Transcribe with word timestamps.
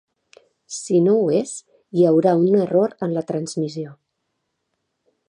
Si 0.77 1.01
no 1.07 1.13
ho 1.17 1.27
és, 1.41 1.51
hi 1.99 2.07
haurà 2.11 2.33
un 2.45 2.57
error 2.63 2.97
en 3.09 3.13
la 3.19 3.25
transmissió. 3.33 3.95